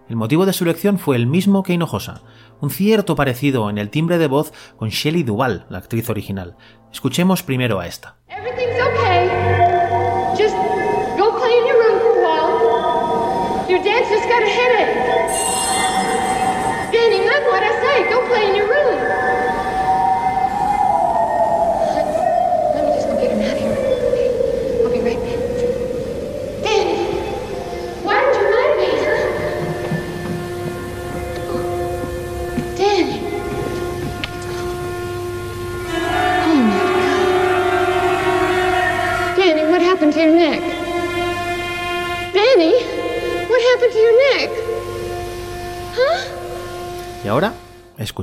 El 0.08 0.16
motivo 0.16 0.46
de 0.46 0.52
su 0.52 0.64
elección 0.64 0.98
fue 0.98 1.14
el 1.14 1.28
mismo 1.28 1.62
que 1.62 1.72
Hinojosa, 1.72 2.22
un 2.60 2.70
cierto 2.70 3.14
parecido 3.14 3.70
en 3.70 3.78
el 3.78 3.90
timbre 3.90 4.18
de 4.18 4.26
voz 4.26 4.52
con 4.76 4.88
Shelley 4.88 5.22
Duvall, 5.22 5.66
la 5.68 5.78
actriz 5.78 6.10
original. 6.10 6.56
Escuchemos 6.90 7.44
primero 7.44 7.78
a 7.78 7.86
esta. 7.86 8.16
vem 14.56 14.72
it! 14.82 14.90
Gaining 16.92 17.24
level 17.26 17.54
at 17.54 17.64
SA, 17.80 17.94
play 18.26 18.59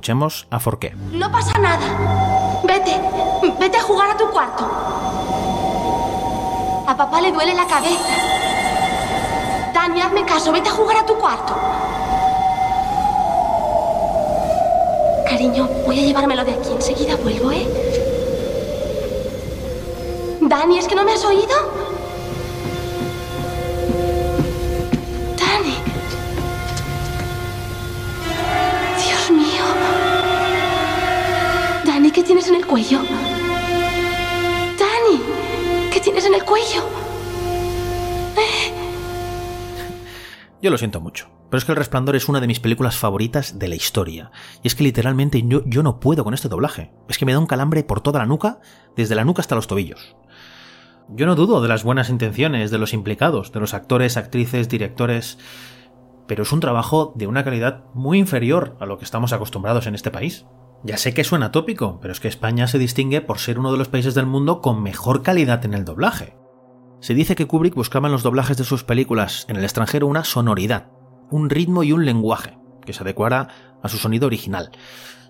a 0.09 0.59
Forqué. 0.59 0.93
No 1.11 1.29
pasa 1.29 1.59
nada. 1.59 1.85
Vete, 2.63 2.95
vete 3.59 3.77
a 3.77 3.81
jugar 3.81 4.09
a 4.11 4.15
tu 4.15 4.25
cuarto. 4.29 4.63
A 6.87 6.95
papá 6.95 7.19
le 7.19 7.33
duele 7.33 7.53
la 7.53 7.67
cabeza. 7.67 8.15
Dani, 9.73 10.01
hazme 10.01 10.23
caso, 10.23 10.53
vete 10.53 10.69
a 10.69 10.71
jugar 10.71 10.97
a 10.97 11.05
tu 11.05 11.13
cuarto. 11.15 11.53
Cariño, 15.29 15.67
voy 15.85 15.99
a 15.99 16.03
llevármelo 16.03 16.45
de 16.45 16.53
aquí. 16.53 16.69
Enseguida 16.71 17.17
vuelvo, 17.17 17.51
¿eh? 17.51 17.67
Dani, 20.39 20.79
¿es 20.79 20.87
que 20.87 20.95
no 20.95 21.03
me 21.03 21.11
has 21.15 21.25
oído? 21.25 21.96
Tienes 32.47 32.49
en 32.49 32.55
el 32.55 32.65
cuello? 32.65 32.99
Dani, 34.79 35.21
¿qué 35.91 35.99
tienes 35.99 36.25
en 36.25 36.33
el 36.33 36.43
cuello? 36.43 36.83
Yo 40.61 40.71
lo 40.71 40.77
siento 40.77 41.01
mucho, 41.01 41.29
pero 41.49 41.59
es 41.59 41.65
que 41.65 41.71
El 41.73 41.77
Resplandor 41.77 42.15
es 42.15 42.29
una 42.29 42.39
de 42.39 42.47
mis 42.47 42.59
películas 42.59 42.97
favoritas 42.97 43.59
de 43.59 43.67
la 43.67 43.75
historia. 43.75 44.31
Y 44.63 44.67
es 44.67 44.75
que 44.75 44.83
literalmente 44.83 45.43
yo, 45.45 45.63
yo 45.65 45.83
no 45.83 45.99
puedo 45.99 46.23
con 46.23 46.33
este 46.33 46.47
doblaje. 46.47 46.91
Es 47.09 47.17
que 47.17 47.25
me 47.25 47.33
da 47.33 47.39
un 47.39 47.47
calambre 47.47 47.83
por 47.83 48.01
toda 48.01 48.19
la 48.19 48.25
nuca, 48.25 48.59
desde 48.95 49.15
la 49.15 49.25
nuca 49.25 49.41
hasta 49.41 49.55
los 49.55 49.67
tobillos. 49.67 50.15
Yo 51.09 51.25
no 51.25 51.35
dudo 51.35 51.61
de 51.61 51.67
las 51.67 51.83
buenas 51.83 52.09
intenciones 52.09 52.71
de 52.71 52.77
los 52.77 52.93
implicados, 52.93 53.51
de 53.51 53.59
los 53.59 53.73
actores, 53.73 54.17
actrices, 54.17 54.69
directores, 54.69 55.37
pero 56.27 56.43
es 56.43 56.51
un 56.51 56.59
trabajo 56.59 57.13
de 57.15 57.27
una 57.27 57.43
calidad 57.43 57.83
muy 57.93 58.19
inferior 58.19 58.77
a 58.79 58.85
lo 58.85 58.97
que 58.97 59.05
estamos 59.05 59.33
acostumbrados 59.33 59.85
en 59.87 59.95
este 59.95 60.11
país. 60.11 60.45
Ya 60.83 60.97
sé 60.97 61.13
que 61.13 61.23
suena 61.23 61.51
tópico, 61.51 61.99
pero 62.01 62.11
es 62.11 62.19
que 62.19 62.27
España 62.27 62.67
se 62.67 62.77
distingue 62.77 63.21
por 63.21 63.39
ser 63.39 63.59
uno 63.59 63.71
de 63.71 63.77
los 63.77 63.87
países 63.87 64.13
del 64.13 64.25
mundo 64.25 64.61
con 64.61 64.83
mejor 64.83 65.23
calidad 65.23 65.65
en 65.65 65.73
el 65.73 65.85
doblaje. 65.85 66.37
Se 66.99 67.13
dice 67.13 67.35
que 67.35 67.45
Kubrick 67.45 67.75
buscaba 67.75 68.07
en 68.07 68.11
los 68.11 68.23
doblajes 68.23 68.57
de 68.57 68.63
sus 68.63 68.83
películas 68.83 69.45
en 69.49 69.55
el 69.55 69.63
extranjero 69.63 70.07
una 70.07 70.23
sonoridad, 70.23 70.91
un 71.29 71.49
ritmo 71.49 71.83
y 71.83 71.91
un 71.91 72.05
lenguaje 72.05 72.57
que 72.85 72.93
se 72.93 73.03
adecuara 73.03 73.49
a 73.83 73.89
su 73.89 73.97
sonido 73.97 74.27
original. 74.27 74.71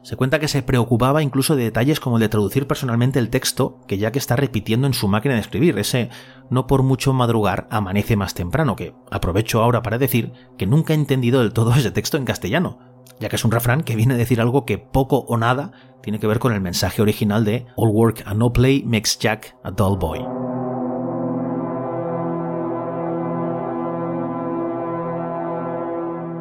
Se 0.03 0.15
cuenta 0.15 0.39
que 0.39 0.47
se 0.47 0.61
preocupaba 0.61 1.21
incluso 1.21 1.57
de 1.57 1.65
detalles 1.65 1.99
como 1.99 2.15
el 2.15 2.21
de 2.21 2.29
traducir 2.29 2.65
personalmente 2.65 3.19
el 3.19 3.29
texto 3.29 3.79
que 3.87 3.97
ya 3.97 4.11
que 4.11 4.19
está 4.19 4.37
repitiendo 4.37 4.87
en 4.87 4.93
su 4.93 5.09
máquina 5.09 5.33
de 5.33 5.41
escribir, 5.41 5.77
ese 5.77 6.09
no 6.49 6.65
por 6.65 6.83
mucho 6.83 7.11
madrugar 7.11 7.67
amanece 7.71 8.15
más 8.15 8.33
temprano, 8.33 8.77
que 8.77 8.95
aprovecho 9.11 9.61
ahora 9.61 9.81
para 9.81 9.97
decir 9.97 10.31
que 10.57 10.65
nunca 10.65 10.93
he 10.93 10.95
entendido 10.95 11.41
del 11.41 11.51
todo 11.51 11.73
ese 11.75 11.91
texto 11.91 12.15
en 12.15 12.23
castellano, 12.23 12.79
ya 13.19 13.29
que 13.29 13.35
es 13.35 13.45
un 13.45 13.51
refrán 13.51 13.83
que 13.83 13.95
viene 13.95 14.13
a 14.13 14.17
decir 14.17 14.41
algo 14.41 14.65
que 14.65 14.77
poco 14.77 15.25
o 15.27 15.37
nada 15.37 15.71
tiene 16.01 16.19
que 16.19 16.27
ver 16.27 16.39
con 16.39 16.53
el 16.53 16.61
mensaje 16.61 17.01
original 17.01 17.43
de 17.43 17.65
All 17.75 17.89
work 17.91 18.23
and 18.25 18.39
no 18.39 18.51
play 18.53 18.83
makes 18.83 19.17
Jack 19.19 19.55
a 19.63 19.71
dull 19.71 19.97
boy. 19.97 20.19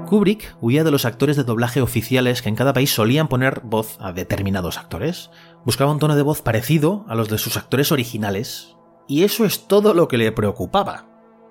Kubrick 0.07 0.57
huía 0.61 0.85
de 0.85 0.93
los 0.93 1.05
actores 1.05 1.37
de 1.37 1.43
doblaje 1.43 1.83
oficiales 1.83 2.41
que 2.41 2.49
en 2.49 2.55
cada 2.55 2.73
país 2.73 2.95
solían 2.95 3.29
poner 3.29 3.61
voz 3.65 3.99
a 4.01 4.13
determinados 4.13 4.79
actores. 4.79 5.31
Buscaba 5.65 5.91
un 5.91 5.99
tono 5.99 6.15
de 6.15 6.23
voz 6.23 6.43
parecido 6.43 7.05
a 7.09 7.17
los 7.17 7.29
de 7.29 7.39
sus 7.39 7.57
actores 7.57 7.91
originales. 7.91 8.77
Y 9.09 9.25
eso 9.25 9.45
es 9.45 9.67
todo 9.67 9.95
lo 9.95 10.07
que 10.07 10.17
le 10.17 10.31
preocupaba, 10.31 11.07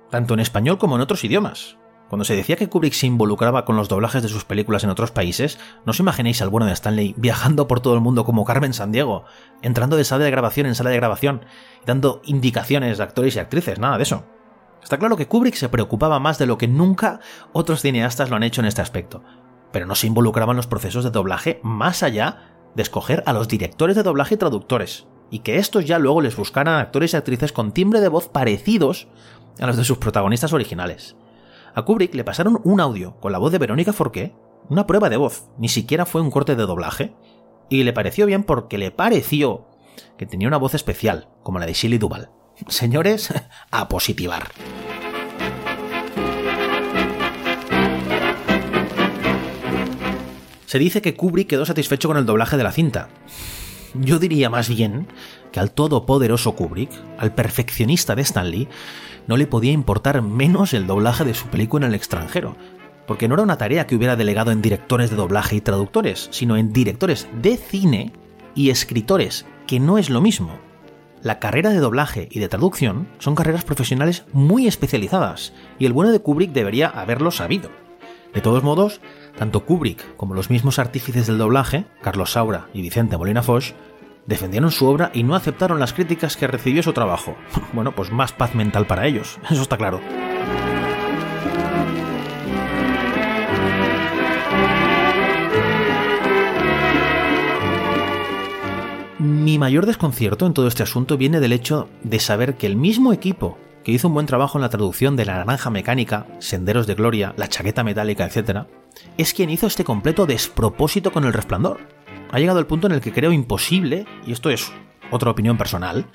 tanto 0.09 0.33
en 0.33 0.39
español 0.39 0.77
como 0.77 0.95
en 0.95 1.01
otros 1.01 1.23
idiomas. 1.25 1.77
Cuando 2.09 2.23
se 2.23 2.35
decía 2.35 2.55
que 2.55 2.69
Kubrick 2.69 2.93
se 2.93 3.07
involucraba 3.07 3.65
con 3.65 3.75
los 3.75 3.89
doblajes 3.89 4.21
de 4.21 4.29
sus 4.29 4.45
películas 4.45 4.83
en 4.83 4.91
otros 4.91 5.11
países, 5.11 5.57
no 5.85 5.91
os 5.91 5.99
imaginéis 5.99 6.41
al 6.41 6.49
bueno 6.49 6.67
de 6.67 6.73
Stanley 6.73 7.15
viajando 7.17 7.67
por 7.67 7.79
todo 7.79 7.95
el 7.95 8.01
mundo 8.01 8.25
como 8.25 8.45
Carmen 8.45 8.73
Sandiego, 8.73 9.25
entrando 9.63 9.97
de 9.97 10.03
sala 10.03 10.23
de 10.23 10.31
grabación 10.31 10.67
en 10.67 10.75
sala 10.75 10.91
de 10.91 10.97
grabación, 10.97 11.45
dando 11.85 12.21
indicaciones 12.25 12.99
a 12.99 13.03
actores 13.03 13.35
y 13.35 13.39
actrices, 13.39 13.79
nada 13.79 13.97
de 13.97 14.03
eso. 14.03 14.23
Está 14.83 14.99
claro 14.99 15.17
que 15.17 15.27
Kubrick 15.27 15.55
se 15.55 15.67
preocupaba 15.67 16.19
más 16.19 16.37
de 16.37 16.45
lo 16.45 16.59
que 16.59 16.67
nunca 16.67 17.19
otros 17.53 17.81
cineastas 17.81 18.29
lo 18.29 18.35
han 18.35 18.43
hecho 18.43 18.61
en 18.61 18.67
este 18.67 18.83
aspecto, 18.83 19.23
pero 19.71 19.87
no 19.87 19.95
se 19.95 20.05
involucraba 20.05 20.51
en 20.51 20.57
los 20.57 20.67
procesos 20.67 21.03
de 21.03 21.09
doblaje 21.09 21.59
más 21.63 22.03
allá 22.03 22.51
de 22.75 22.83
escoger 22.83 23.23
a 23.25 23.33
los 23.33 23.47
directores 23.47 23.95
de 23.95 24.03
doblaje 24.03 24.35
y 24.35 24.37
traductores, 24.37 25.07
y 25.31 25.39
que 25.39 25.57
estos 25.57 25.85
ya 25.85 25.97
luego 25.97 26.21
les 26.21 26.35
buscaran 26.35 26.79
actores 26.79 27.13
y 27.13 27.17
actrices 27.17 27.51
con 27.51 27.71
timbre 27.71 27.99
de 27.99 28.09
voz 28.09 28.29
parecidos 28.29 29.07
a 29.59 29.65
los 29.65 29.75
de 29.75 29.85
sus 29.85 29.97
protagonistas 29.97 30.53
originales. 30.53 31.15
A 31.75 31.83
Kubrick 31.83 32.15
le 32.15 32.23
pasaron 32.23 32.61
un 32.63 32.79
audio 32.79 33.19
con 33.19 33.33
la 33.33 33.37
voz 33.37 33.51
de 33.51 33.57
Verónica 33.57 33.91
Forqué, 33.91 34.33
una 34.69 34.87
prueba 34.87 35.09
de 35.09 35.17
voz, 35.17 35.49
ni 35.57 35.67
siquiera 35.67 36.05
fue 36.05 36.21
un 36.21 36.31
corte 36.31 36.55
de 36.55 36.65
doblaje, 36.65 37.13
y 37.69 37.83
le 37.83 37.91
pareció 37.91 38.25
bien 38.25 38.45
porque 38.45 38.77
le 38.77 38.91
pareció 38.91 39.67
que 40.17 40.25
tenía 40.25 40.47
una 40.47 40.55
voz 40.55 40.73
especial, 40.73 41.27
como 41.43 41.59
la 41.59 41.65
de 41.65 41.73
Shelley 41.73 41.97
Duvall. 41.97 42.29
Señores, 42.69 43.33
a 43.71 43.89
positivar. 43.89 44.51
Se 50.65 50.79
dice 50.79 51.01
que 51.01 51.17
Kubrick 51.17 51.49
quedó 51.49 51.65
satisfecho 51.65 52.07
con 52.07 52.15
el 52.15 52.25
doblaje 52.25 52.55
de 52.55 52.63
la 52.63 52.71
cinta. 52.71 53.09
Yo 54.01 54.19
diría 54.19 54.49
más 54.49 54.67
bien 54.67 55.07
que 55.51 55.59
al 55.59 55.71
todopoderoso 55.71 56.53
Kubrick, 56.53 56.91
al 57.17 57.33
perfeccionista 57.33 58.15
de 58.15 58.23
Stanley, 58.23 58.67
no 59.27 59.37
le 59.37 59.47
podía 59.47 59.71
importar 59.71 60.21
menos 60.21 60.73
el 60.73 60.85
doblaje 60.85 61.23
de 61.23 61.33
su 61.33 61.47
película 61.47 61.85
en 61.85 61.91
el 61.91 61.95
extranjero, 61.95 62.57
porque 63.07 63.27
no 63.27 63.35
era 63.35 63.43
una 63.43 63.57
tarea 63.57 63.87
que 63.87 63.95
hubiera 63.95 64.15
delegado 64.15 64.51
en 64.51 64.61
directores 64.61 65.09
de 65.09 65.15
doblaje 65.15 65.55
y 65.55 65.61
traductores, 65.61 66.27
sino 66.31 66.57
en 66.57 66.73
directores 66.73 67.27
de 67.41 67.57
cine 67.57 68.11
y 68.53 68.69
escritores, 68.69 69.45
que 69.67 69.79
no 69.79 69.97
es 69.97 70.09
lo 70.09 70.21
mismo. 70.21 70.59
La 71.21 71.39
carrera 71.39 71.69
de 71.69 71.79
doblaje 71.79 72.27
y 72.31 72.39
de 72.39 72.49
traducción 72.49 73.07
son 73.19 73.35
carreras 73.35 73.63
profesionales 73.63 74.25
muy 74.33 74.67
especializadas, 74.67 75.53
y 75.79 75.85
el 75.85 75.93
bueno 75.93 76.11
de 76.11 76.19
Kubrick 76.19 76.51
debería 76.51 76.87
haberlo 76.87 77.31
sabido. 77.31 77.69
De 78.33 78.41
todos 78.41 78.63
modos, 78.63 78.99
tanto 79.37 79.65
Kubrick 79.65 80.15
como 80.15 80.33
los 80.33 80.49
mismos 80.49 80.79
artífices 80.79 81.27
del 81.27 81.37
doblaje, 81.37 81.85
Carlos 82.01 82.31
Saura 82.31 82.67
y 82.73 82.81
Vicente 82.81 83.17
Molina 83.17 83.43
Foch, 83.43 83.73
defendieron 84.25 84.71
su 84.71 84.87
obra 84.87 85.11
y 85.13 85.23
no 85.23 85.35
aceptaron 85.35 85.79
las 85.79 85.93
críticas 85.93 86.37
que 86.37 86.47
recibió 86.47 86.83
su 86.83 86.93
trabajo. 86.93 87.35
Bueno, 87.73 87.93
pues 87.93 88.11
más 88.11 88.31
paz 88.31 88.55
mental 88.55 88.87
para 88.87 89.05
ellos, 89.05 89.37
eso 89.49 89.61
está 89.61 89.77
claro. 89.77 89.99
Mi 99.19 99.57
mayor 99.57 99.85
desconcierto 99.85 100.45
en 100.45 100.53
todo 100.53 100.67
este 100.67 100.83
asunto 100.83 101.17
viene 101.17 101.39
del 101.39 101.53
hecho 101.53 101.89
de 102.03 102.19
saber 102.19 102.55
que 102.55 102.67
el 102.67 102.75
mismo 102.75 103.11
equipo 103.13 103.57
que 103.85 103.91
hizo 103.91 104.07
un 104.07 104.15
buen 104.15 104.25
trabajo 104.25 104.57
en 104.57 104.63
la 104.63 104.69
traducción 104.69 105.15
de 105.15 105.25
La 105.25 105.35
Naranja 105.35 105.69
Mecánica, 105.69 106.25
Senderos 106.39 106.87
de 106.87 106.95
Gloria, 106.95 107.35
La 107.37 107.47
Chaqueta 107.47 107.83
Metálica, 107.83 108.25
etc., 108.25 108.65
es 109.17 109.33
quien 109.33 109.51
hizo 109.51 109.67
este 109.67 109.83
completo 109.83 110.25
despropósito 110.25 111.11
con 111.11 111.23
El 111.23 111.33
Resplandor. 111.33 111.81
Ha 112.31 112.39
llegado 112.39 112.57
el 112.57 112.65
punto 112.65 112.87
en 112.87 112.93
el 112.93 113.01
que 113.01 113.13
creo 113.13 113.31
imposible, 113.31 114.07
y 114.25 114.31
esto 114.31 114.49
es 114.49 114.71
otra 115.11 115.29
opinión 115.29 115.59
personal, 115.59 116.07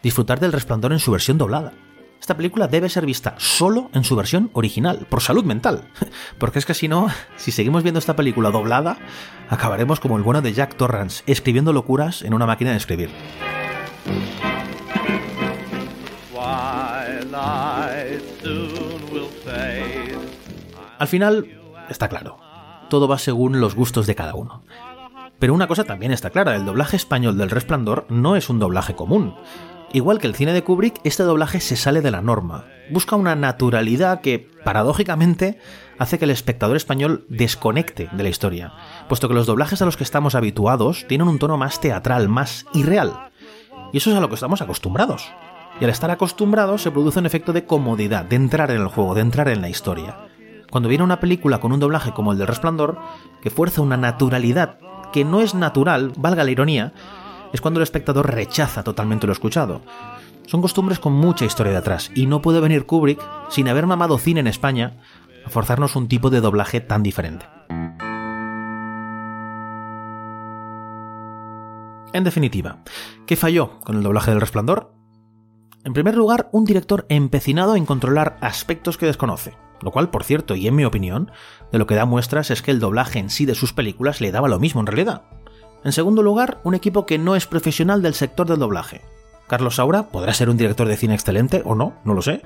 disfrutar 0.00 0.38
del 0.38 0.52
Resplandor 0.52 0.92
en 0.92 1.00
su 1.00 1.10
versión 1.10 1.38
doblada. 1.38 1.72
Esta 2.20 2.36
película 2.36 2.68
debe 2.68 2.88
ser 2.88 3.04
vista 3.04 3.34
solo 3.38 3.90
en 3.94 4.04
su 4.04 4.14
versión 4.14 4.50
original, 4.52 5.08
por 5.10 5.20
salud 5.20 5.44
mental. 5.44 5.88
Porque 6.38 6.60
es 6.60 6.66
que 6.66 6.74
si 6.74 6.86
no, 6.86 7.08
si 7.36 7.50
seguimos 7.50 7.82
viendo 7.82 7.98
esta 7.98 8.14
película 8.14 8.52
doblada, 8.52 8.96
acabaremos 9.48 9.98
como 9.98 10.18
el 10.18 10.22
bueno 10.22 10.40
de 10.40 10.52
Jack 10.52 10.76
Torrance, 10.76 11.24
escribiendo 11.26 11.72
locuras 11.72 12.22
en 12.22 12.32
una 12.32 12.46
máquina 12.46 12.70
de 12.70 12.76
escribir. 12.76 13.10
Al 20.98 21.08
final, 21.08 21.46
está 21.88 22.08
claro, 22.08 22.38
todo 22.90 23.06
va 23.08 23.18
según 23.18 23.60
los 23.60 23.74
gustos 23.74 24.06
de 24.06 24.14
cada 24.14 24.34
uno. 24.34 24.62
Pero 25.38 25.54
una 25.54 25.68
cosa 25.68 25.84
también 25.84 26.10
está 26.10 26.30
clara, 26.30 26.56
el 26.56 26.64
doblaje 26.64 26.96
español 26.96 27.38
del 27.38 27.50
Resplandor 27.50 28.06
no 28.08 28.34
es 28.34 28.48
un 28.50 28.58
doblaje 28.58 28.96
común. 28.96 29.36
Igual 29.92 30.18
que 30.18 30.26
el 30.26 30.34
cine 30.34 30.52
de 30.52 30.64
Kubrick, 30.64 31.00
este 31.04 31.22
doblaje 31.22 31.60
se 31.60 31.76
sale 31.76 32.02
de 32.02 32.10
la 32.10 32.20
norma. 32.20 32.66
Busca 32.90 33.16
una 33.16 33.36
naturalidad 33.36 34.20
que, 34.20 34.50
paradójicamente, 34.64 35.58
hace 35.98 36.18
que 36.18 36.24
el 36.24 36.30
espectador 36.30 36.76
español 36.76 37.24
desconecte 37.28 38.08
de 38.12 38.22
la 38.22 38.28
historia, 38.28 38.72
puesto 39.08 39.28
que 39.28 39.34
los 39.34 39.46
doblajes 39.46 39.80
a 39.80 39.84
los 39.84 39.96
que 39.96 40.04
estamos 40.04 40.34
habituados 40.34 41.06
tienen 41.08 41.28
un 41.28 41.38
tono 41.38 41.56
más 41.56 41.80
teatral, 41.80 42.28
más 42.28 42.66
irreal. 42.74 43.30
Y 43.92 43.98
eso 43.98 44.10
es 44.10 44.16
a 44.16 44.20
lo 44.20 44.28
que 44.28 44.34
estamos 44.34 44.60
acostumbrados. 44.60 45.30
Y 45.80 45.84
al 45.84 45.90
estar 45.90 46.10
acostumbrados 46.10 46.82
se 46.82 46.90
produce 46.90 47.20
un 47.20 47.26
efecto 47.26 47.52
de 47.52 47.64
comodidad, 47.64 48.24
de 48.24 48.36
entrar 48.36 48.70
en 48.70 48.80
el 48.80 48.88
juego, 48.88 49.14
de 49.14 49.20
entrar 49.20 49.48
en 49.48 49.60
la 49.60 49.68
historia. 49.68 50.16
Cuando 50.70 50.88
viene 50.88 51.04
una 51.04 51.20
película 51.20 51.60
con 51.60 51.72
un 51.72 51.80
doblaje 51.80 52.12
como 52.12 52.32
el 52.32 52.38
del 52.38 52.48
Resplandor, 52.48 52.98
que 53.40 53.50
fuerza 53.50 53.80
una 53.80 53.96
naturalidad 53.96 54.78
que 55.12 55.24
no 55.24 55.40
es 55.40 55.54
natural, 55.54 56.12
valga 56.18 56.44
la 56.44 56.50
ironía, 56.50 56.92
es 57.52 57.60
cuando 57.60 57.80
el 57.80 57.84
espectador 57.84 58.30
rechaza 58.30 58.82
totalmente 58.82 59.26
lo 59.26 59.32
escuchado. 59.32 59.80
Son 60.46 60.60
costumbres 60.60 60.98
con 60.98 61.12
mucha 61.12 61.44
historia 61.44 61.72
detrás, 61.72 62.10
y 62.14 62.26
no 62.26 62.42
puede 62.42 62.60
venir 62.60 62.84
Kubrick, 62.84 63.22
sin 63.48 63.68
haber 63.68 63.86
mamado 63.86 64.18
cine 64.18 64.40
en 64.40 64.46
España, 64.46 64.98
a 65.46 65.50
forzarnos 65.50 65.96
un 65.96 66.08
tipo 66.08 66.28
de 66.28 66.40
doblaje 66.40 66.80
tan 66.80 67.02
diferente. 67.02 67.46
En 72.12 72.24
definitiva, 72.24 72.78
¿qué 73.26 73.36
falló 73.36 73.78
con 73.80 73.96
el 73.96 74.02
doblaje 74.02 74.30
del 74.30 74.40
resplandor? 74.40 74.87
En 75.88 75.94
primer 75.94 76.18
lugar, 76.18 76.50
un 76.52 76.66
director 76.66 77.06
empecinado 77.08 77.74
en 77.74 77.86
controlar 77.86 78.36
aspectos 78.42 78.98
que 78.98 79.06
desconoce, 79.06 79.54
lo 79.80 79.90
cual, 79.90 80.10
por 80.10 80.22
cierto, 80.22 80.54
y 80.54 80.68
en 80.68 80.76
mi 80.76 80.84
opinión, 80.84 81.30
de 81.72 81.78
lo 81.78 81.86
que 81.86 81.94
da 81.94 82.04
muestras 82.04 82.50
es 82.50 82.60
que 82.60 82.70
el 82.70 82.78
doblaje 82.78 83.18
en 83.18 83.30
sí 83.30 83.46
de 83.46 83.54
sus 83.54 83.72
películas 83.72 84.20
le 84.20 84.30
daba 84.30 84.48
lo 84.48 84.58
mismo 84.58 84.82
en 84.82 84.86
realidad. 84.86 85.22
En 85.84 85.92
segundo 85.92 86.22
lugar, 86.22 86.60
un 86.62 86.74
equipo 86.74 87.06
que 87.06 87.16
no 87.16 87.36
es 87.36 87.46
profesional 87.46 88.02
del 88.02 88.12
sector 88.12 88.46
del 88.46 88.58
doblaje. 88.58 89.00
Carlos 89.46 89.76
Saura 89.76 90.10
podrá 90.10 90.34
ser 90.34 90.50
un 90.50 90.58
director 90.58 90.86
de 90.88 90.98
cine 90.98 91.14
excelente 91.14 91.62
o 91.64 91.74
no, 91.74 91.94
no 92.04 92.12
lo 92.12 92.20
sé, 92.20 92.42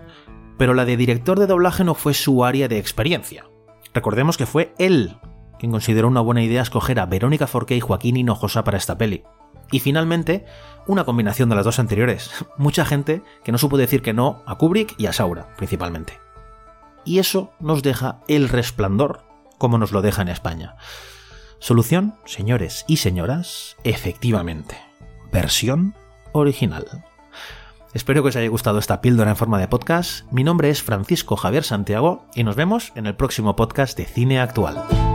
pero 0.56 0.72
la 0.72 0.84
de 0.84 0.96
director 0.96 1.40
de 1.40 1.48
doblaje 1.48 1.82
no 1.82 1.94
fue 1.94 2.14
su 2.14 2.44
área 2.44 2.68
de 2.68 2.78
experiencia. 2.78 3.46
Recordemos 3.92 4.36
que 4.36 4.46
fue 4.46 4.72
él 4.78 5.16
quien 5.58 5.72
consideró 5.72 6.06
una 6.06 6.20
buena 6.20 6.44
idea 6.44 6.62
escoger 6.62 7.00
a 7.00 7.06
Verónica 7.06 7.48
Forqué 7.48 7.74
y 7.74 7.80
Joaquín 7.80 8.16
Hinojosa 8.16 8.62
para 8.62 8.78
esta 8.78 8.96
peli. 8.98 9.24
Y 9.72 9.80
finalmente, 9.80 10.44
una 10.86 11.04
combinación 11.04 11.48
de 11.48 11.56
las 11.56 11.64
dos 11.64 11.80
anteriores. 11.80 12.30
Mucha 12.56 12.84
gente 12.84 13.22
que 13.42 13.50
no 13.50 13.58
supo 13.58 13.76
decir 13.76 14.02
que 14.02 14.12
no 14.12 14.44
a 14.46 14.56
Kubrick 14.56 14.94
y 14.98 15.06
a 15.06 15.12
Saura, 15.12 15.48
principalmente. 15.56 16.20
Y 17.04 17.18
eso 17.18 17.52
nos 17.58 17.82
deja 17.82 18.20
el 18.28 18.48
resplandor, 18.48 19.24
como 19.58 19.78
nos 19.78 19.90
lo 19.90 20.02
deja 20.02 20.22
en 20.22 20.28
España. 20.28 20.76
Solución, 21.58 22.14
señores 22.24 22.84
y 22.86 22.98
señoras, 22.98 23.76
efectivamente. 23.82 24.76
Versión 25.32 25.94
original. 26.32 26.86
Espero 27.94 28.22
que 28.22 28.30
os 28.30 28.36
haya 28.36 28.48
gustado 28.48 28.78
esta 28.78 29.00
píldora 29.00 29.30
en 29.30 29.36
forma 29.36 29.58
de 29.58 29.68
podcast. 29.68 30.30
Mi 30.32 30.44
nombre 30.44 30.70
es 30.70 30.82
Francisco 30.82 31.36
Javier 31.36 31.64
Santiago 31.64 32.26
y 32.34 32.42
nos 32.44 32.56
vemos 32.56 32.92
en 32.94 33.06
el 33.06 33.16
próximo 33.16 33.54
podcast 33.54 33.96
de 33.98 34.06
Cine 34.06 34.40
Actual. 34.40 35.11